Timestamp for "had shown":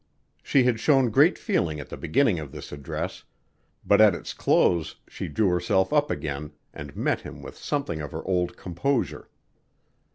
0.63-1.11